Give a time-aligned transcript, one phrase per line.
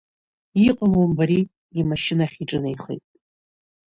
[0.67, 1.49] Иҟало умбари,
[1.79, 3.03] имашьынахь иҿынеихемит.